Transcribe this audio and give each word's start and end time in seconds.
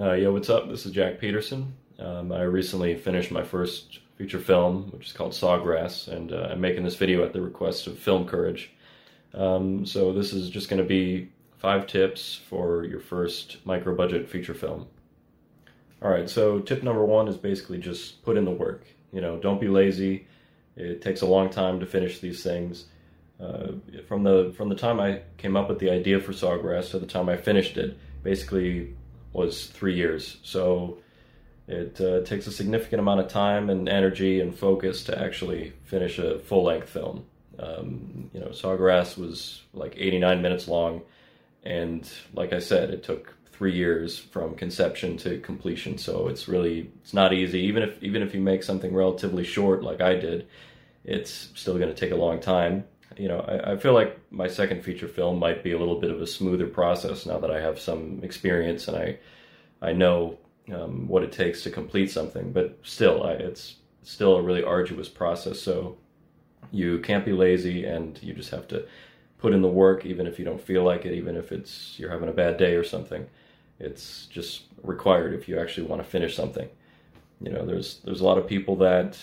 Uh, 0.00 0.12
yo, 0.12 0.32
what's 0.32 0.48
up? 0.48 0.68
This 0.68 0.86
is 0.86 0.92
Jack 0.92 1.18
Peterson. 1.18 1.74
Um, 1.98 2.30
I 2.30 2.42
recently 2.42 2.94
finished 2.94 3.32
my 3.32 3.42
first 3.42 3.98
feature 4.16 4.38
film, 4.38 4.90
which 4.92 5.06
is 5.06 5.12
called 5.12 5.32
Sawgrass, 5.32 6.06
and 6.06 6.32
uh, 6.32 6.50
I'm 6.52 6.60
making 6.60 6.84
this 6.84 6.94
video 6.94 7.24
at 7.24 7.32
the 7.32 7.40
request 7.40 7.88
of 7.88 7.98
Film 7.98 8.24
Courage. 8.24 8.70
Um, 9.34 9.84
so 9.84 10.12
this 10.12 10.32
is 10.32 10.50
just 10.50 10.68
going 10.68 10.80
to 10.80 10.86
be 10.86 11.30
five 11.56 11.88
tips 11.88 12.40
for 12.48 12.84
your 12.84 13.00
first 13.00 13.56
micro 13.64 13.92
budget 13.92 14.28
feature 14.28 14.54
film. 14.54 14.86
All 16.00 16.10
right, 16.10 16.30
so 16.30 16.60
tip 16.60 16.84
number 16.84 17.04
one 17.04 17.26
is 17.26 17.36
basically 17.36 17.78
just 17.78 18.24
put 18.24 18.36
in 18.36 18.44
the 18.44 18.52
work. 18.52 18.84
You 19.12 19.20
know, 19.20 19.36
don't 19.40 19.60
be 19.60 19.66
lazy. 19.66 20.28
It 20.76 21.02
takes 21.02 21.22
a 21.22 21.26
long 21.26 21.50
time 21.50 21.80
to 21.80 21.86
finish 21.86 22.20
these 22.20 22.44
things. 22.44 22.84
Uh, 23.40 23.72
from 24.06 24.22
the 24.22 24.54
from 24.56 24.68
the 24.68 24.76
time 24.76 25.00
I 25.00 25.22
came 25.38 25.56
up 25.56 25.68
with 25.68 25.80
the 25.80 25.90
idea 25.90 26.20
for 26.20 26.30
Sawgrass 26.30 26.90
to 26.90 27.00
the 27.00 27.06
time 27.06 27.28
I 27.28 27.36
finished 27.36 27.76
it, 27.76 27.98
basically 28.22 28.94
was 29.32 29.66
three 29.66 29.94
years. 29.94 30.38
So 30.42 30.98
it 31.66 32.00
uh, 32.00 32.22
takes 32.22 32.46
a 32.46 32.52
significant 32.52 33.00
amount 33.00 33.20
of 33.20 33.28
time 33.28 33.68
and 33.68 33.88
energy 33.88 34.40
and 34.40 34.56
focus 34.56 35.04
to 35.04 35.20
actually 35.20 35.74
finish 35.84 36.18
a 36.18 36.38
full 36.38 36.64
length 36.64 36.88
film. 36.88 37.26
Um, 37.58 38.30
you 38.32 38.40
know, 38.40 38.48
Sawgrass 38.48 39.18
was 39.18 39.62
like 39.74 39.94
89 39.96 40.40
minutes 40.40 40.68
long, 40.68 41.02
and 41.64 42.08
like 42.32 42.52
I 42.52 42.60
said, 42.60 42.90
it 42.90 43.02
took 43.02 43.34
three 43.52 43.74
years 43.74 44.18
from 44.18 44.54
conception 44.54 45.16
to 45.18 45.40
completion. 45.40 45.98
So 45.98 46.28
it's 46.28 46.46
really 46.46 46.90
it's 47.02 47.12
not 47.12 47.32
easy. 47.32 47.60
Even 47.60 47.82
if 47.82 48.02
even 48.02 48.22
if 48.22 48.32
you 48.32 48.40
make 48.40 48.62
something 48.62 48.94
relatively 48.94 49.44
short, 49.44 49.82
like 49.82 50.00
I 50.00 50.14
did, 50.14 50.46
it's 51.04 51.50
still 51.54 51.76
going 51.76 51.92
to 51.92 51.94
take 51.94 52.12
a 52.12 52.16
long 52.16 52.40
time. 52.40 52.84
You 53.16 53.28
know, 53.28 53.40
I, 53.40 53.72
I 53.72 53.76
feel 53.76 53.94
like 53.94 54.18
my 54.30 54.48
second 54.48 54.84
feature 54.84 55.08
film 55.08 55.38
might 55.38 55.64
be 55.64 55.72
a 55.72 55.78
little 55.78 56.00
bit 56.00 56.10
of 56.10 56.20
a 56.20 56.26
smoother 56.26 56.66
process 56.66 57.26
now 57.26 57.38
that 57.38 57.50
I 57.50 57.60
have 57.60 57.80
some 57.80 58.20
experience 58.22 58.88
and 58.88 58.96
I 58.96 59.18
I 59.80 59.92
know 59.92 60.38
um, 60.72 61.08
what 61.08 61.22
it 61.22 61.32
takes 61.32 61.62
to 61.62 61.70
complete 61.70 62.10
something. 62.10 62.52
But 62.52 62.78
still, 62.82 63.24
I, 63.24 63.32
it's 63.32 63.76
still 64.02 64.36
a 64.36 64.42
really 64.42 64.62
arduous 64.62 65.08
process. 65.08 65.60
So 65.60 65.96
you 66.70 66.98
can't 67.00 67.24
be 67.24 67.32
lazy, 67.32 67.84
and 67.84 68.20
you 68.22 68.34
just 68.34 68.50
have 68.50 68.68
to 68.68 68.86
put 69.38 69.52
in 69.52 69.62
the 69.62 69.68
work, 69.68 70.04
even 70.04 70.26
if 70.26 70.38
you 70.38 70.44
don't 70.44 70.60
feel 70.60 70.82
like 70.82 71.06
it, 71.06 71.14
even 71.14 71.36
if 71.36 71.52
it's 71.52 71.98
you're 71.98 72.10
having 72.10 72.28
a 72.28 72.32
bad 72.32 72.56
day 72.56 72.74
or 72.74 72.84
something. 72.84 73.26
It's 73.78 74.26
just 74.26 74.64
required 74.82 75.34
if 75.34 75.48
you 75.48 75.58
actually 75.58 75.86
want 75.86 76.02
to 76.02 76.08
finish 76.08 76.34
something. 76.34 76.68
You 77.40 77.52
know, 77.52 77.64
there's 77.64 78.00
there's 78.04 78.20
a 78.20 78.24
lot 78.24 78.38
of 78.38 78.46
people 78.46 78.76
that 78.76 79.16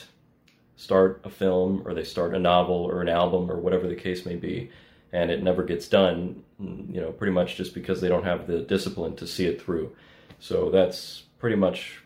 start 0.76 1.22
a 1.24 1.30
film 1.30 1.84
or 1.86 1.94
they 1.94 2.04
start 2.04 2.34
a 2.34 2.40
novel 2.40 2.76
or 2.76 3.02
an 3.02 3.10
album 3.10 3.50
or 3.50 3.58
whatever 3.58 3.88
the 3.88 3.96
case 3.96 4.26
may 4.26 4.36
be, 4.36 4.70
and 5.12 5.32
it 5.32 5.44
never 5.44 5.64
gets 5.64 5.88
done. 5.88 6.44
You 6.60 7.02
know, 7.02 7.12
pretty 7.12 7.34
much 7.34 7.56
just 7.56 7.74
because 7.74 8.02
they 8.02 8.10
don't 8.10 8.24
have 8.24 8.48
the 8.48 8.62
discipline 8.62 9.16
to 9.18 9.28
see 9.28 9.46
it 9.46 9.62
through. 9.62 9.96
So 10.40 10.70
that's 10.70 11.24
pretty 11.40 11.56
much 11.56 12.02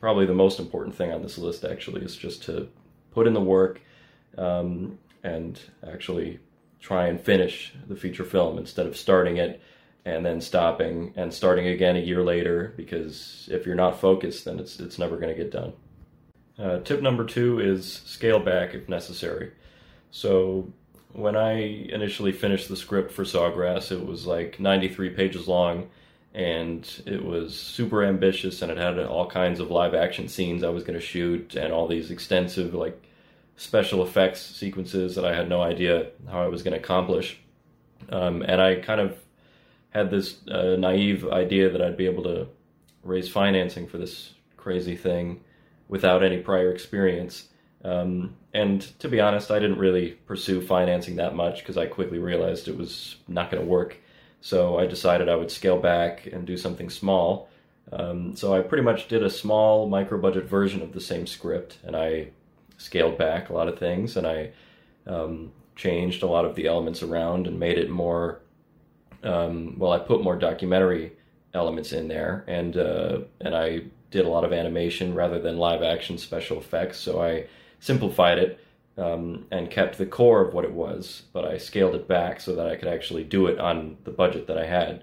probably 0.00 0.26
the 0.26 0.34
most 0.34 0.58
important 0.58 0.94
thing 0.94 1.12
on 1.12 1.22
this 1.22 1.38
list. 1.38 1.64
Actually, 1.64 2.02
is 2.02 2.16
just 2.16 2.42
to 2.44 2.68
put 3.12 3.26
in 3.26 3.34
the 3.34 3.40
work 3.40 3.80
um, 4.38 4.98
and 5.22 5.60
actually 5.86 6.40
try 6.80 7.06
and 7.06 7.20
finish 7.20 7.72
the 7.88 7.96
feature 7.96 8.24
film 8.24 8.58
instead 8.58 8.86
of 8.86 8.96
starting 8.96 9.36
it 9.36 9.60
and 10.04 10.26
then 10.26 10.40
stopping 10.40 11.12
and 11.14 11.32
starting 11.32 11.68
again 11.68 11.94
a 11.94 12.00
year 12.00 12.24
later 12.24 12.74
because 12.76 13.48
if 13.52 13.64
you're 13.64 13.76
not 13.76 14.00
focused 14.00 14.44
then 14.44 14.58
it's 14.58 14.80
it's 14.80 14.98
never 14.98 15.16
going 15.16 15.34
to 15.34 15.40
get 15.40 15.52
done. 15.52 15.72
Uh, 16.58 16.78
tip 16.80 17.00
number 17.00 17.24
two 17.24 17.60
is 17.60 18.02
scale 18.04 18.40
back 18.40 18.74
if 18.74 18.88
necessary. 18.88 19.52
So 20.10 20.72
when 21.12 21.36
I 21.36 21.52
initially 21.90 22.32
finished 22.32 22.68
the 22.68 22.76
script 22.76 23.12
for 23.12 23.24
Sawgrass, 23.24 23.90
it 23.90 24.04
was 24.04 24.26
like 24.26 24.60
93 24.60 25.10
pages 25.10 25.48
long 25.48 25.88
and 26.34 26.88
it 27.06 27.24
was 27.24 27.54
super 27.54 28.02
ambitious 28.04 28.62
and 28.62 28.70
it 28.70 28.78
had 28.78 28.98
all 28.98 29.28
kinds 29.28 29.60
of 29.60 29.70
live 29.70 29.94
action 29.94 30.28
scenes 30.28 30.62
I 30.62 30.70
was 30.70 30.84
going 30.84 30.98
to 30.98 31.04
shoot 31.04 31.54
and 31.54 31.72
all 31.72 31.86
these 31.86 32.10
extensive 32.10 32.74
like 32.74 33.02
special 33.56 34.02
effects 34.02 34.40
sequences 34.40 35.14
that 35.14 35.26
I 35.26 35.34
had 35.34 35.48
no 35.48 35.62
idea 35.62 36.08
how 36.30 36.42
I 36.42 36.48
was 36.48 36.62
going 36.62 36.72
to 36.72 36.80
accomplish. 36.80 37.38
Um, 38.08 38.42
and 38.42 38.60
I 38.60 38.76
kind 38.76 39.00
of 39.00 39.18
had 39.90 40.10
this 40.10 40.36
uh, 40.48 40.76
naive 40.78 41.28
idea 41.28 41.70
that 41.70 41.82
I'd 41.82 41.98
be 41.98 42.06
able 42.06 42.22
to 42.24 42.48
raise 43.04 43.28
financing 43.28 43.86
for 43.86 43.98
this 43.98 44.32
crazy 44.56 44.96
thing 44.96 45.40
without 45.92 46.24
any 46.24 46.38
prior 46.38 46.72
experience. 46.72 47.48
Um, 47.84 48.34
and 48.54 48.80
to 49.00 49.08
be 49.08 49.20
honest, 49.20 49.50
I 49.50 49.58
didn't 49.58 49.78
really 49.78 50.12
pursue 50.26 50.62
financing 50.62 51.16
that 51.16 51.36
much 51.36 51.58
because 51.58 51.76
I 51.76 51.84
quickly 51.84 52.18
realized 52.18 52.66
it 52.66 52.78
was 52.78 53.16
not 53.28 53.50
going 53.50 53.62
to 53.62 53.68
work. 53.68 53.98
So 54.40 54.78
I 54.78 54.86
decided 54.86 55.28
I 55.28 55.36
would 55.36 55.50
scale 55.50 55.78
back 55.78 56.26
and 56.26 56.46
do 56.46 56.56
something 56.56 56.88
small. 56.88 57.50
Um, 57.92 58.34
so 58.34 58.54
I 58.54 58.62
pretty 58.62 58.82
much 58.82 59.08
did 59.08 59.22
a 59.22 59.28
small 59.28 59.86
micro 59.86 60.18
budget 60.18 60.46
version 60.46 60.80
of 60.80 60.94
the 60.94 61.00
same 61.00 61.26
script, 61.26 61.76
and 61.84 61.94
I 61.94 62.28
scaled 62.78 63.18
back 63.18 63.50
a 63.50 63.52
lot 63.52 63.68
of 63.68 63.78
things, 63.78 64.16
and 64.16 64.26
I 64.26 64.52
um, 65.06 65.52
changed 65.76 66.22
a 66.22 66.26
lot 66.26 66.46
of 66.46 66.54
the 66.54 66.68
elements 66.68 67.02
around 67.02 67.46
and 67.46 67.60
made 67.60 67.76
it 67.76 67.90
more 67.90 68.40
um, 69.22 69.78
well, 69.78 69.92
I 69.92 69.98
put 69.98 70.24
more 70.24 70.36
documentary 70.36 71.12
elements 71.54 71.92
in 71.92 72.08
there, 72.08 72.44
and 72.48 72.76
uh, 72.76 73.18
and 73.40 73.54
I 73.54 73.82
did 74.12 74.24
a 74.24 74.28
lot 74.28 74.44
of 74.44 74.52
animation 74.52 75.14
rather 75.14 75.40
than 75.40 75.56
live 75.56 75.82
action 75.82 76.18
special 76.18 76.58
effects. 76.58 76.98
So 76.98 77.20
I 77.20 77.46
simplified 77.80 78.38
it 78.38 78.60
um, 78.96 79.46
and 79.50 79.70
kept 79.70 79.98
the 79.98 80.06
core 80.06 80.46
of 80.46 80.54
what 80.54 80.64
it 80.64 80.72
was, 80.72 81.22
but 81.32 81.44
I 81.44 81.58
scaled 81.58 81.94
it 81.94 82.06
back 82.06 82.40
so 82.40 82.54
that 82.54 82.66
I 82.66 82.76
could 82.76 82.88
actually 82.88 83.24
do 83.24 83.46
it 83.46 83.58
on 83.58 83.96
the 84.04 84.10
budget 84.10 84.46
that 84.46 84.58
I 84.58 84.66
had. 84.66 85.02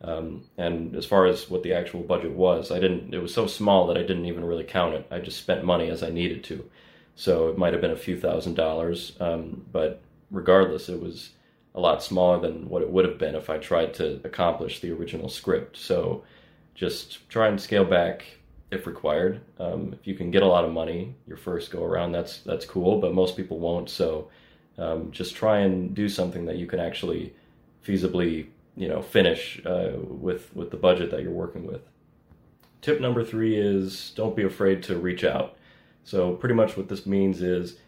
Um, 0.00 0.44
and 0.56 0.94
as 0.94 1.06
far 1.06 1.26
as 1.26 1.50
what 1.50 1.62
the 1.62 1.72
actual 1.72 2.02
budget 2.02 2.32
was, 2.32 2.70
I 2.70 2.78
didn't. 2.78 3.14
It 3.14 3.22
was 3.22 3.34
so 3.34 3.46
small 3.46 3.86
that 3.86 3.96
I 3.96 4.02
didn't 4.02 4.26
even 4.26 4.44
really 4.44 4.64
count 4.64 4.94
it. 4.94 5.06
I 5.10 5.18
just 5.18 5.38
spent 5.38 5.64
money 5.64 5.88
as 5.88 6.02
I 6.02 6.10
needed 6.10 6.44
to. 6.44 6.68
So 7.16 7.48
it 7.48 7.58
might 7.58 7.72
have 7.72 7.82
been 7.82 7.90
a 7.90 7.96
few 7.96 8.16
thousand 8.16 8.54
dollars, 8.54 9.16
um, 9.18 9.64
but 9.72 10.00
regardless, 10.30 10.88
it 10.88 11.00
was 11.00 11.30
a 11.74 11.80
lot 11.80 12.02
smaller 12.02 12.40
than 12.40 12.68
what 12.68 12.82
it 12.82 12.90
would 12.90 13.04
have 13.04 13.18
been 13.18 13.34
if 13.34 13.50
I 13.50 13.58
tried 13.58 13.94
to 13.94 14.20
accomplish 14.24 14.80
the 14.80 14.92
original 14.92 15.28
script. 15.28 15.76
So 15.76 16.22
just 16.74 17.28
try 17.28 17.48
and 17.48 17.60
scale 17.60 17.84
back 17.84 18.37
if 18.70 18.86
required. 18.86 19.40
Um, 19.58 19.94
if 19.98 20.06
you 20.06 20.14
can 20.14 20.30
get 20.30 20.42
a 20.42 20.46
lot 20.46 20.64
of 20.64 20.72
money 20.72 21.14
your 21.26 21.36
first 21.36 21.70
go 21.70 21.84
around, 21.84 22.12
that's 22.12 22.40
that's 22.40 22.64
cool, 22.64 23.00
but 23.00 23.14
most 23.14 23.36
people 23.36 23.58
won't. 23.58 23.88
So 23.88 24.28
um, 24.76 25.10
just 25.10 25.34
try 25.34 25.60
and 25.60 25.94
do 25.94 26.08
something 26.08 26.46
that 26.46 26.56
you 26.56 26.66
can 26.66 26.80
actually 26.80 27.34
feasibly, 27.86 28.46
you 28.76 28.88
know, 28.88 29.02
finish 29.02 29.60
uh, 29.64 29.92
with 30.02 30.54
with 30.54 30.70
the 30.70 30.76
budget 30.76 31.10
that 31.10 31.22
you're 31.22 31.32
working 31.32 31.66
with. 31.66 31.82
Tip 32.80 33.00
number 33.00 33.24
three 33.24 33.56
is 33.56 34.12
don't 34.14 34.36
be 34.36 34.44
afraid 34.44 34.82
to 34.84 34.96
reach 34.96 35.24
out. 35.24 35.56
So 36.04 36.32
pretty 36.34 36.54
much 36.54 36.76
what 36.76 36.88
this 36.88 37.06
means 37.06 37.42
is 37.42 37.78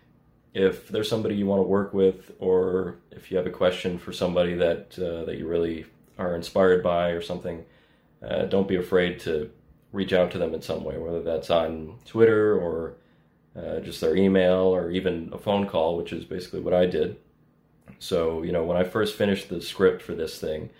if 0.53 0.89
there's 0.89 1.09
somebody 1.09 1.37
you 1.37 1.47
want 1.47 1.61
to 1.61 1.69
work 1.69 1.95
with, 1.95 2.33
or 2.39 2.97
if 3.13 3.31
you 3.31 3.37
have 3.37 3.47
a 3.47 3.51
question 3.51 3.99
for 3.99 4.13
somebody 4.13 4.55
that 4.55 4.99
uh, 4.99 5.25
that 5.27 5.37
you 5.37 5.47
really 5.47 5.87
are 6.19 6.35
inspired 6.35 6.83
by 6.83 7.11
or 7.11 7.23
something, 7.23 7.65
uh, 8.27 8.45
don't 8.45 8.69
be 8.69 8.77
afraid 8.77 9.21
to 9.21 9.51
reach 9.93 10.13
out 10.13 10.31
to 10.33 10.39
them 10.39 10.55
in 10.55 10.63
some 10.63 10.85
way, 10.85 10.99
whether 10.99 11.23
that's 11.23 11.51
on 11.51 11.99
Twitter 12.05 12.59
or 12.59 12.95
uh, 13.57 13.81
just 13.81 14.01
their 14.01 14.17
email 14.17 14.75
or 14.75 14.91
even 14.91 15.31
a 15.33 15.39
phone 15.39 15.67
call, 15.67 15.97
which 15.97 16.13
is 16.13 16.25
basically 16.25 16.61
what 16.61 16.75
I 16.75 16.87
did. 16.87 17.17
So, 17.99 18.43
you 18.43 18.53
know, 18.53 18.65
when 18.65 18.77
I 18.77 18.85
first 18.85 19.17
finished 19.17 19.49
the 19.49 19.61
script 19.61 20.03
for 20.03 20.15
this 20.15 20.39
thing, 20.39 20.71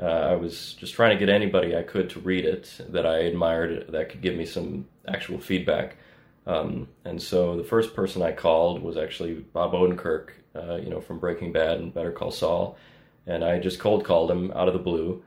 uh, 0.00 0.04
I 0.04 0.36
was 0.36 0.74
just 0.74 0.94
trying 0.94 1.18
to 1.18 1.24
get 1.24 1.32
anybody 1.32 1.76
I 1.76 1.82
could 1.82 2.10
to 2.10 2.20
read 2.20 2.44
it 2.44 2.80
that 2.90 3.06
I 3.06 3.18
admired 3.20 3.86
that 3.88 4.10
could 4.10 4.20
give 4.20 4.36
me 4.36 4.44
some 4.44 4.86
actual 5.06 5.38
feedback. 5.40 5.96
Um, 6.46 6.88
and 7.04 7.20
so 7.20 7.56
the 7.56 7.64
first 7.64 7.94
person 7.94 8.22
I 8.22 8.32
called 8.32 8.82
was 8.82 8.96
actually 8.96 9.34
Bob 9.34 9.72
Odenkirk, 9.72 10.28
uh, 10.54 10.76
you 10.76 10.88
know, 10.88 11.00
from 11.00 11.18
Breaking 11.18 11.52
Bad 11.52 11.78
and 11.78 11.92
Better 11.92 12.12
Call 12.12 12.30
Saul. 12.30 12.76
And 13.26 13.44
I 13.44 13.58
just 13.58 13.80
cold 13.80 14.04
called 14.04 14.30
him 14.30 14.52
out 14.52 14.68
of 14.68 14.74
the 14.74 14.80
blue. 14.80 15.22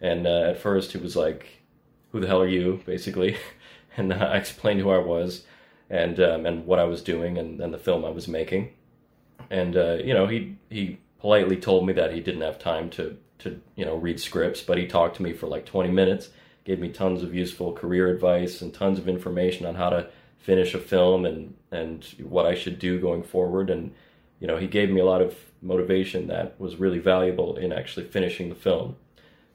And 0.00 0.26
uh, 0.26 0.50
at 0.50 0.58
first 0.58 0.92
he 0.92 0.98
was 0.98 1.16
like, 1.16 1.63
"Who 2.14 2.20
the 2.20 2.28
hell 2.28 2.40
are 2.40 2.48
you?" 2.48 2.80
Basically, 2.86 3.36
and 3.96 4.12
uh, 4.14 4.30
I 4.32 4.36
explained 4.38 4.80
who 4.80 4.90
I 4.90 4.98
was 4.98 5.44
and 5.90 6.18
um, 6.20 6.46
and 6.46 6.66
what 6.66 6.78
I 6.78 6.84
was 6.84 7.02
doing 7.02 7.38
and, 7.38 7.60
and 7.60 7.74
the 7.74 7.78
film 7.78 8.04
I 8.04 8.10
was 8.10 8.28
making. 8.28 8.70
And 9.50 9.76
uh, 9.76 9.98
you 10.02 10.14
know, 10.14 10.26
he 10.26 10.56
he 10.70 10.98
politely 11.18 11.56
told 11.56 11.86
me 11.86 11.92
that 11.94 12.12
he 12.12 12.20
didn't 12.20 12.42
have 12.42 12.58
time 12.58 12.90
to 12.90 13.16
to 13.40 13.60
you 13.76 13.84
know 13.84 13.96
read 13.96 14.20
scripts, 14.20 14.62
but 14.62 14.78
he 14.78 14.86
talked 14.86 15.16
to 15.16 15.22
me 15.22 15.32
for 15.32 15.46
like 15.46 15.66
20 15.66 15.90
minutes, 15.90 16.30
gave 16.64 16.78
me 16.78 16.88
tons 16.88 17.22
of 17.22 17.34
useful 17.34 17.72
career 17.72 18.08
advice 18.08 18.62
and 18.62 18.72
tons 18.72 18.98
of 18.98 19.08
information 19.08 19.66
on 19.66 19.74
how 19.74 19.90
to 19.90 20.08
finish 20.38 20.74
a 20.74 20.78
film 20.78 21.26
and 21.26 21.54
and 21.70 22.04
what 22.20 22.46
I 22.46 22.54
should 22.54 22.78
do 22.78 23.00
going 23.00 23.22
forward. 23.22 23.70
And 23.70 23.92
you 24.40 24.46
know, 24.46 24.56
he 24.56 24.66
gave 24.66 24.90
me 24.90 25.00
a 25.00 25.04
lot 25.04 25.22
of 25.22 25.36
motivation 25.62 26.26
that 26.28 26.58
was 26.60 26.76
really 26.76 26.98
valuable 26.98 27.56
in 27.56 27.72
actually 27.72 28.06
finishing 28.06 28.48
the 28.48 28.54
film. 28.54 28.96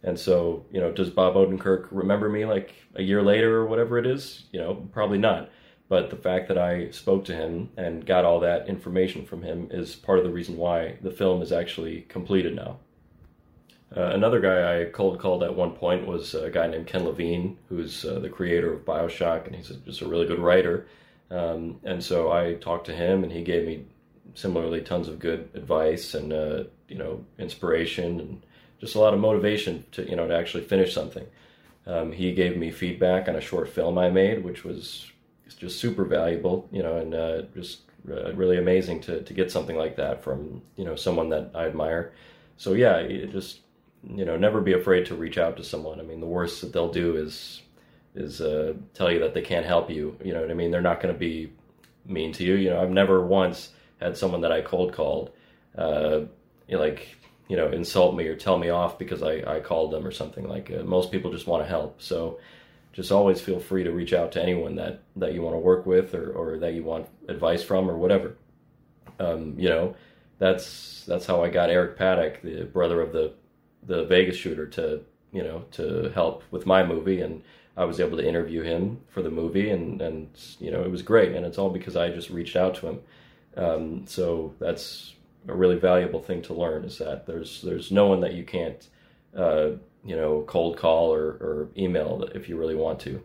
And 0.04 0.18
so, 0.18 0.66
you 0.72 0.80
know, 0.80 0.92
does 0.92 1.10
Bob 1.10 1.36
Odenkirk 1.36 1.88
remember 1.92 2.30
me 2.30 2.46
like 2.46 2.74
a 2.96 3.02
year 3.02 3.22
later 3.22 3.58
or 3.58 3.66
whatever 3.66 3.98
it 3.98 4.06
is? 4.06 4.46
You 4.52 4.60
know, 4.60 4.76
probably 4.94 5.18
not. 5.18 5.50
But 5.90 6.10
the 6.10 6.16
fact 6.16 6.48
that 6.48 6.58
I 6.58 6.92
spoke 6.92 7.26
to 7.26 7.36
him 7.36 7.70
and 7.76 8.06
got 8.06 8.24
all 8.24 8.40
that 8.42 8.70
information 8.70 9.26
from 9.26 9.42
him 9.42 9.68
is 9.72 9.96
part 9.96 10.20
of 10.20 10.24
the 10.24 10.32
reason 10.32 10.56
why 10.56 10.98
the 11.02 11.12
film 11.12 11.42
is 11.42 11.52
actually 11.52 12.02
completed 12.02 12.56
now. 12.56 12.78
Uh, 13.96 14.12
another 14.14 14.40
guy 14.40 14.82
I 14.82 14.86
cold 14.86 15.20
called 15.20 15.42
at 15.42 15.56
one 15.56 15.72
point 15.72 16.06
was 16.06 16.36
a 16.36 16.52
guy 16.52 16.68
named 16.68 16.86
Ken 16.86 17.06
Levine, 17.06 17.58
who's 17.70 18.06
uh, 18.06 18.20
the 18.20 18.30
creator 18.30 18.72
of 18.72 18.86
Bioshock, 18.86 19.48
and 19.48 19.56
he's 19.56 19.72
a, 19.72 19.78
just 19.78 20.02
a 20.02 20.08
really 20.08 20.28
good 20.28 20.40
writer. 20.40 20.88
Um, 21.32 21.80
and 21.84 22.04
so 22.04 22.32
I 22.32 22.54
talked 22.54 22.86
to 22.86 22.96
him, 22.96 23.24
and 23.24 23.32
he 23.32 23.42
gave 23.42 23.66
me 23.66 23.86
similarly 24.36 24.82
tons 24.82 25.08
of 25.08 25.18
good 25.18 25.50
advice 25.56 26.14
and 26.14 26.32
uh, 26.32 26.64
you 26.88 26.98
know 26.98 27.26
inspiration 27.40 28.20
and 28.20 28.46
just 28.80 28.96
a 28.96 29.00
lot 29.00 29.14
of 29.14 29.20
motivation 29.20 29.86
to 29.92 30.10
you 30.10 30.16
know 30.16 30.28
to 30.28 30.36
actually 30.36 30.64
finish 30.64 30.94
something. 30.94 31.26
Um, 31.86 32.12
he 32.12 32.34
gave 32.34 32.58
me 32.58 32.72
feedback 32.72 33.28
on 33.28 33.36
a 33.36 33.42
short 33.42 33.70
film 33.70 33.98
I 33.98 34.10
made, 34.10 34.44
which 34.44 34.64
was 34.64 35.12
just 35.58 35.80
super 35.80 36.06
valuable, 36.06 36.68
you 36.72 36.84
know, 36.84 36.98
and 36.98 37.16
uh, 37.16 37.42
just 37.56 37.82
uh, 38.10 38.34
really 38.34 38.58
amazing 38.58 39.02
to 39.02 39.22
to 39.24 39.34
get 39.34 39.52
something 39.52 39.76
like 39.76 39.96
that 39.98 40.24
from 40.24 40.62
you 40.76 40.86
know 40.86 40.96
someone 40.96 41.30
that 41.30 41.52
I 41.54 41.66
admire. 41.66 42.14
So 42.58 42.74
yeah, 42.74 43.06
just 43.28 43.62
you 44.08 44.26
know 44.26 44.38
never 44.38 44.62
be 44.62 44.74
afraid 44.74 45.06
to 45.08 45.16
reach 45.16 45.38
out 45.38 45.58
to 45.58 45.64
someone. 45.64 46.00
I 46.00 46.04
mean, 46.04 46.20
the 46.20 46.26
worst 46.26 46.62
that 46.62 46.74
they'll 46.74 46.92
do 46.92 47.16
is 47.16 47.62
is 48.16 48.42
uh, 48.42 48.74
tell 48.94 49.12
you 49.12 49.20
that 49.20 49.34
they 49.34 49.42
can't 49.42 49.66
help 49.66 49.90
you. 49.90 50.18
You 50.24 50.34
know 50.34 50.42
what 50.42 50.52
I 50.52 50.56
mean? 50.56 50.72
They're 50.72 50.82
not 50.82 51.02
going 51.02 51.14
to 51.14 51.20
be 51.20 51.52
mean 52.06 52.34
to 52.34 52.44
you. 52.44 52.56
You 52.56 52.72
know, 52.72 52.82
I've 52.82 52.90
never 52.90 53.26
once 53.26 53.72
had 54.00 54.18
someone 54.18 54.42
that 54.42 54.52
I 54.52 54.62
cold 54.62 54.94
called, 54.94 55.32
uh, 55.78 56.22
you 56.68 56.78
know, 56.78 56.80
like 56.80 57.16
you 57.50 57.58
know, 57.58 57.68
insult 57.68 58.16
me 58.16 58.28
or 58.28 58.36
tell 58.36 58.58
me 58.58 58.70
off 58.70 58.98
because 58.98 59.22
I, 59.24 59.42
I 59.56 59.60
called 59.60 59.92
them 59.92 60.06
or 60.06 60.12
something. 60.12 60.48
Like 60.48 60.72
uh, 60.72 60.84
most 60.84 61.12
people 61.12 61.32
just 61.32 61.48
want 61.48 61.64
to 61.64 61.68
help. 61.68 62.02
So 62.02 62.40
just 62.94 63.12
always 63.12 63.42
feel 63.42 63.60
free 63.60 63.84
to 63.84 63.92
reach 63.92 64.14
out 64.14 64.32
to 64.34 64.42
anyone 64.42 64.76
that, 64.76 65.02
that 65.16 65.34
you 65.34 65.42
want 65.42 65.56
to 65.56 65.60
work 65.60 65.86
with 65.86 66.14
or, 66.14 66.32
or 66.32 66.60
that 66.60 66.74
you 66.74 66.84
want 66.84 67.10
advice 67.28 67.64
from 67.64 67.90
or 67.90 67.98
whatever. 67.98 68.38
Um, 69.20 69.56
you 69.58 69.68
know, 69.68 69.96
that's 70.38 71.04
that's 71.06 71.26
how 71.26 71.44
I 71.44 71.50
got 71.50 71.70
Eric 71.70 71.98
Paddock, 71.98 72.42
the 72.42 72.64
brother 72.64 73.02
of 73.02 73.12
the 73.12 73.34
the 73.86 74.06
Vegas 74.06 74.38
shooter, 74.38 74.66
to 74.68 75.02
you 75.34 75.44
know 75.44 75.66
to 75.72 76.12
help 76.14 76.44
with 76.52 76.66
my 76.66 76.86
movie, 76.86 77.22
and 77.22 77.44
I 77.76 77.84
was 77.84 78.00
able 78.00 78.18
to 78.18 78.28
interview 78.28 78.62
him 78.62 79.02
for 79.10 79.22
the 79.22 79.30
movie, 79.30 79.70
and 79.70 80.02
and 80.02 80.30
you 80.60 80.72
know 80.72 80.82
it 80.82 80.90
was 80.90 81.02
great, 81.02 81.34
and 81.36 81.46
it's 81.46 81.58
all 81.58 81.70
because 81.70 81.98
I 81.98 82.10
just 82.10 82.30
reached 82.30 82.56
out 82.56 82.76
to 82.76 82.88
him. 82.88 83.00
Um, 83.58 84.08
so 84.08 84.54
that's 84.60 85.14
a 85.48 85.56
really 85.56 85.78
valuable 85.78 86.22
thing 86.22 86.42
to 86.44 86.54
learn 86.54 86.84
is 86.84 86.98
that 86.98 87.26
there's 87.26 87.62
there's 87.62 87.92
no 87.92 88.08
one 88.08 88.22
that 88.22 88.34
you 88.34 88.44
can't 88.44 88.88
uh, 89.36 89.70
you 90.04 90.16
know 90.16 90.44
cold 90.48 90.78
call 90.78 91.14
or, 91.14 91.28
or 91.42 91.70
email 91.78 92.24
if 92.34 92.50
you 92.50 92.58
really 92.58 92.76
want 92.76 93.00
to. 93.02 93.22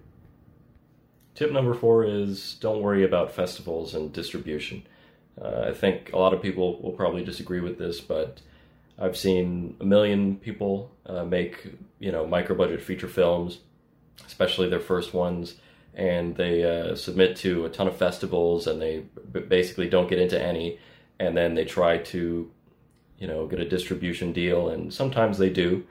Tip 1.34 1.50
number 1.50 1.74
four 1.74 2.04
is 2.04 2.54
don't 2.60 2.82
worry 2.82 3.04
about 3.04 3.32
festivals 3.32 3.94
and 3.94 4.12
distribution. 4.12 4.84
Uh, 5.40 5.66
I 5.68 5.72
think 5.72 6.12
a 6.12 6.18
lot 6.18 6.32
of 6.32 6.40
people 6.40 6.80
will 6.80 6.92
probably 6.92 7.24
disagree 7.24 7.60
with 7.60 7.76
this, 7.76 8.00
but 8.00 8.40
I've 8.98 9.16
seen 9.16 9.76
a 9.80 9.84
million 9.84 10.36
people 10.36 10.92
uh, 11.06 11.24
make 11.24 11.74
you 11.98 12.12
know 12.12 12.26
micro 12.26 12.56
budget 12.56 12.82
feature 12.82 13.08
films, 13.08 13.58
especially 14.26 14.68
their 14.68 14.80
first 14.80 15.12
ones, 15.12 15.56
and 15.94 16.36
they 16.36 16.62
uh, 16.62 16.94
submit 16.94 17.36
to 17.38 17.64
a 17.64 17.68
ton 17.68 17.88
of 17.88 17.96
festivals, 17.96 18.68
and 18.68 18.80
they 18.80 19.00
basically 19.48 19.88
don't 19.88 20.08
get 20.08 20.20
into 20.20 20.40
any 20.40 20.78
and 21.18 21.36
then 21.36 21.54
they 21.54 21.64
try 21.64 21.98
to, 21.98 22.50
you 23.18 23.26
know, 23.26 23.46
get 23.46 23.60
a 23.60 23.68
distribution 23.68 24.32
deal, 24.32 24.68
and 24.68 24.92
sometimes 24.92 25.38
they 25.38 25.50
do. 25.50 25.84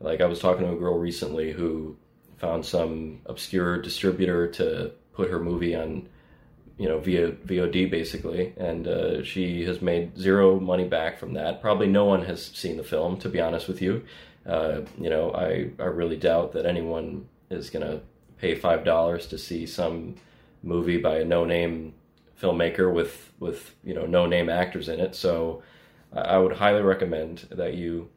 Like 0.00 0.20
I 0.20 0.26
was 0.26 0.40
talking 0.40 0.66
to 0.66 0.72
a 0.72 0.76
girl 0.76 0.98
recently 0.98 1.52
who 1.52 1.96
found 2.38 2.64
some 2.64 3.20
obscure 3.26 3.80
distributor 3.80 4.48
to 4.48 4.92
put 5.12 5.30
her 5.30 5.38
movie 5.38 5.74
on, 5.74 6.08
you 6.78 6.88
know, 6.88 6.98
via 6.98 7.32
VOD 7.32 7.90
basically, 7.90 8.54
and 8.56 8.88
uh, 8.88 9.22
she 9.22 9.64
has 9.64 9.82
made 9.82 10.16
zero 10.16 10.58
money 10.58 10.88
back 10.88 11.18
from 11.18 11.34
that. 11.34 11.60
Probably 11.60 11.86
no 11.86 12.06
one 12.06 12.24
has 12.24 12.46
seen 12.46 12.78
the 12.78 12.84
film, 12.84 13.18
to 13.18 13.28
be 13.28 13.40
honest 13.40 13.68
with 13.68 13.82
you. 13.82 14.04
Uh, 14.46 14.80
you 14.98 15.10
know, 15.10 15.32
I 15.32 15.70
I 15.78 15.86
really 15.86 16.16
doubt 16.16 16.52
that 16.52 16.64
anyone 16.64 17.28
is 17.50 17.68
gonna 17.68 18.00
pay 18.38 18.54
five 18.54 18.84
dollars 18.84 19.26
to 19.28 19.38
see 19.38 19.66
some 19.66 20.16
movie 20.62 20.98
by 20.98 21.18
a 21.18 21.24
no 21.24 21.44
name 21.44 21.94
filmmaker 22.40 22.92
with 22.92 23.32
with 23.38 23.74
you 23.84 23.94
know 23.94 24.06
no 24.06 24.26
name 24.26 24.48
actors 24.48 24.88
in 24.88 25.00
it. 25.00 25.14
So 25.14 25.62
I 26.12 26.38
would 26.38 26.52
highly 26.52 26.82
recommend 26.82 27.46
that 27.50 27.74
you 27.74 28.10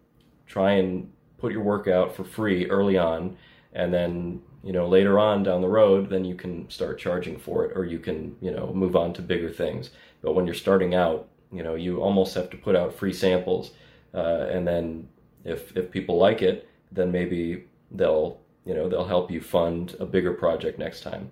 try 0.47 0.73
and 0.73 1.11
put 1.37 1.51
your 1.51 1.61
work 1.61 1.87
out 1.87 2.15
for 2.15 2.23
free 2.23 2.69
early 2.69 2.97
on, 2.97 3.37
and 3.73 3.93
then 3.93 4.41
you 4.63 4.71
know 4.71 4.87
later 4.87 5.19
on 5.19 5.43
down 5.43 5.61
the 5.61 5.67
road, 5.67 6.09
then 6.09 6.25
you 6.25 6.35
can 6.35 6.69
start 6.69 6.99
charging 6.99 7.37
for 7.37 7.65
it, 7.65 7.77
or 7.77 7.85
you 7.85 7.99
can 7.99 8.35
you 8.41 8.51
know 8.51 8.71
move 8.73 8.95
on 8.95 9.13
to 9.13 9.21
bigger 9.21 9.49
things. 9.51 9.91
But 10.21 10.33
when 10.33 10.45
you're 10.45 10.55
starting 10.55 10.95
out, 10.95 11.27
you 11.51 11.63
know 11.63 11.75
you 11.75 12.01
almost 12.01 12.35
have 12.35 12.49
to 12.51 12.57
put 12.57 12.75
out 12.75 12.93
free 12.95 13.13
samples, 13.13 13.71
uh, 14.13 14.47
and 14.49 14.67
then 14.67 15.07
if 15.43 15.75
if 15.77 15.91
people 15.91 16.17
like 16.17 16.41
it, 16.41 16.69
then 16.91 17.11
maybe 17.11 17.65
they'll 17.91 18.39
you 18.65 18.73
know 18.73 18.89
they'll 18.89 19.05
help 19.05 19.29
you 19.29 19.41
fund 19.41 19.95
a 19.99 20.05
bigger 20.05 20.33
project 20.33 20.79
next 20.79 21.01
time. 21.01 21.31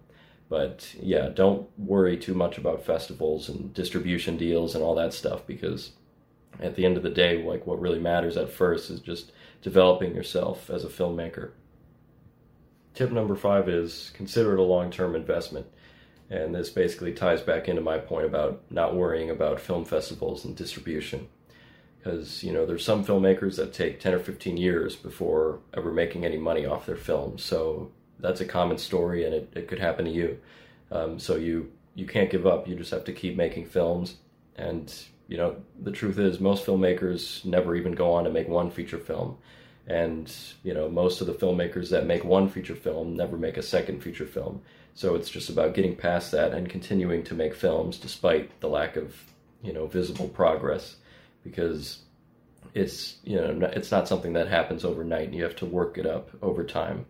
But 0.51 0.93
yeah, 1.01 1.29
don't 1.29 1.69
worry 1.79 2.17
too 2.17 2.33
much 2.33 2.57
about 2.57 2.85
festivals 2.85 3.47
and 3.47 3.73
distribution 3.73 4.35
deals 4.35 4.75
and 4.75 4.83
all 4.83 4.95
that 4.95 5.13
stuff 5.13 5.47
because 5.47 5.93
at 6.59 6.75
the 6.75 6.83
end 6.83 6.97
of 6.97 7.03
the 7.03 7.09
day, 7.09 7.41
like 7.41 7.65
what 7.65 7.79
really 7.79 7.99
matters 7.99 8.35
at 8.35 8.49
first 8.49 8.89
is 8.89 8.99
just 8.99 9.31
developing 9.61 10.13
yourself 10.13 10.69
as 10.69 10.83
a 10.83 10.89
filmmaker. 10.89 11.51
Tip 12.93 13.13
number 13.13 13.37
five 13.37 13.69
is 13.69 14.11
consider 14.13 14.51
it 14.51 14.59
a 14.59 14.63
long 14.63 14.91
term 14.91 15.15
investment. 15.15 15.67
And 16.29 16.53
this 16.53 16.69
basically 16.69 17.13
ties 17.13 17.41
back 17.41 17.69
into 17.69 17.81
my 17.81 17.97
point 17.97 18.25
about 18.25 18.61
not 18.69 18.93
worrying 18.93 19.29
about 19.29 19.61
film 19.61 19.85
festivals 19.85 20.43
and 20.43 20.53
distribution. 20.53 21.29
Because, 21.97 22.43
you 22.43 22.51
know, 22.51 22.65
there's 22.65 22.83
some 22.83 23.05
filmmakers 23.05 23.55
that 23.55 23.71
take 23.71 24.01
10 24.01 24.15
or 24.15 24.19
15 24.19 24.57
years 24.57 24.97
before 24.97 25.59
ever 25.73 25.93
making 25.93 26.25
any 26.25 26.37
money 26.37 26.65
off 26.65 26.85
their 26.85 26.97
films. 26.97 27.41
So 27.41 27.91
that's 28.21 28.41
a 28.41 28.45
common 28.45 28.77
story, 28.77 29.25
and 29.25 29.33
it, 29.33 29.51
it 29.55 29.67
could 29.67 29.79
happen 29.79 30.05
to 30.05 30.11
you. 30.11 30.39
Um, 30.91 31.19
so 31.19 31.35
you 31.35 31.71
you 31.95 32.05
can't 32.05 32.29
give 32.29 32.47
up. 32.47 32.67
You 32.67 32.75
just 32.75 32.91
have 32.91 33.05
to 33.05 33.13
keep 33.13 33.35
making 33.35 33.65
films. 33.65 34.15
And 34.55 34.93
you 35.27 35.37
know, 35.37 35.57
the 35.81 35.91
truth 35.91 36.19
is, 36.19 36.39
most 36.39 36.65
filmmakers 36.65 37.43
never 37.45 37.75
even 37.75 37.93
go 37.93 38.13
on 38.13 38.25
to 38.25 38.29
make 38.29 38.47
one 38.47 38.71
feature 38.71 38.97
film. 38.97 39.37
And 39.87 40.33
you 40.63 40.73
know, 40.73 40.89
most 40.89 41.21
of 41.21 41.27
the 41.27 41.33
filmmakers 41.33 41.89
that 41.89 42.05
make 42.05 42.23
one 42.23 42.49
feature 42.49 42.75
film 42.75 43.15
never 43.15 43.37
make 43.37 43.57
a 43.57 43.63
second 43.63 44.01
feature 44.01 44.25
film. 44.25 44.61
So 44.93 45.15
it's 45.15 45.29
just 45.29 45.49
about 45.49 45.73
getting 45.73 45.95
past 45.95 46.31
that 46.31 46.53
and 46.53 46.69
continuing 46.69 47.23
to 47.23 47.33
make 47.33 47.55
films 47.55 47.97
despite 47.97 48.59
the 48.59 48.69
lack 48.69 48.95
of 48.97 49.15
you 49.63 49.73
know 49.73 49.87
visible 49.87 50.27
progress, 50.27 50.97
because 51.43 51.99
it's 52.73 53.17
you 53.23 53.35
know 53.35 53.69
it's 53.73 53.91
not 53.91 54.07
something 54.07 54.33
that 54.33 54.47
happens 54.47 54.85
overnight. 54.85 55.33
You 55.33 55.43
have 55.43 55.55
to 55.57 55.65
work 55.65 55.97
it 55.97 56.05
up 56.05 56.29
over 56.41 56.63
time. 56.63 57.05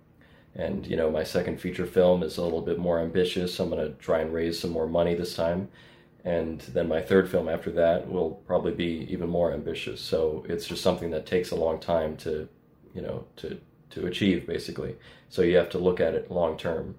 And 0.55 0.85
you 0.85 0.97
know, 0.97 1.09
my 1.09 1.23
second 1.23 1.61
feature 1.61 1.85
film 1.85 2.23
is 2.23 2.37
a 2.37 2.43
little 2.43 2.61
bit 2.61 2.77
more 2.77 2.99
ambitious. 2.99 3.59
I'm 3.59 3.69
going 3.69 3.85
to 3.85 3.97
try 3.97 4.19
and 4.19 4.33
raise 4.33 4.59
some 4.59 4.71
more 4.71 4.87
money 4.87 5.15
this 5.15 5.35
time. 5.35 5.69
And 6.23 6.61
then 6.61 6.87
my 6.87 7.01
third 7.01 7.29
film 7.29 7.49
after 7.49 7.71
that 7.71 8.11
will 8.11 8.31
probably 8.45 8.73
be 8.73 9.07
even 9.09 9.29
more 9.29 9.53
ambitious. 9.53 10.01
So 10.01 10.45
it's 10.47 10.67
just 10.67 10.83
something 10.83 11.11
that 11.11 11.25
takes 11.25 11.51
a 11.51 11.55
long 11.55 11.79
time 11.79 12.15
to, 12.17 12.47
you 12.93 13.01
know, 13.01 13.25
to 13.37 13.59
to 13.91 14.07
achieve 14.07 14.47
basically. 14.47 14.95
So 15.29 15.41
you 15.41 15.57
have 15.57 15.69
to 15.71 15.77
look 15.77 15.99
at 15.99 16.13
it 16.13 16.31
long 16.31 16.57
term. 16.57 16.95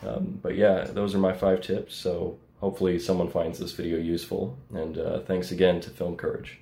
Um, 0.00 0.38
but 0.42 0.56
yeah, 0.56 0.84
those 0.84 1.14
are 1.14 1.18
my 1.18 1.32
five 1.32 1.60
tips. 1.62 1.94
So 1.94 2.38
hopefully 2.60 2.98
someone 2.98 3.30
finds 3.30 3.58
this 3.58 3.72
video 3.72 3.98
useful. 3.98 4.58
And 4.72 4.98
uh, 4.98 5.20
thanks 5.20 5.50
again 5.50 5.80
to 5.80 5.90
Film 5.90 6.16
Courage. 6.16 6.60